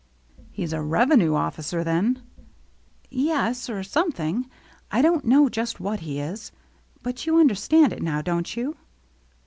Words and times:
"He's 0.49 0.73
a 0.73 0.81
revenue 0.81 1.35
officer, 1.35 1.83
then?"" 1.83 2.23
Yes, 3.31 3.69
or 3.69 3.83
something. 3.83 4.49
I 4.89 4.99
don't 5.03 5.25
know 5.25 5.47
just 5.47 5.79
what 5.79 5.99
he 5.99 6.17
is. 6.19 6.51
But 7.03 7.27
you 7.27 7.37
understand 7.37 7.93
it 7.93 8.01
now, 8.01 8.23
don't 8.23 8.57
you? 8.57 8.77